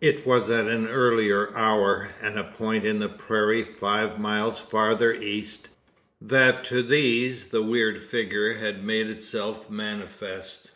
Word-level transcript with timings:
It 0.00 0.24
was 0.24 0.50
at 0.52 0.68
an 0.68 0.86
earlier 0.86 1.52
hour, 1.52 2.10
and 2.22 2.38
a 2.38 2.44
point 2.44 2.84
in 2.86 3.00
the 3.00 3.08
prairie 3.08 3.64
five 3.64 4.16
miles 4.16 4.60
farther 4.60 5.12
east, 5.12 5.70
that 6.20 6.62
to 6.66 6.80
these 6.80 7.46
the 7.48 7.60
weird 7.62 7.98
figure 7.98 8.52
had 8.58 8.84
made 8.84 9.08
itself 9.08 9.68
manifest. 9.68 10.70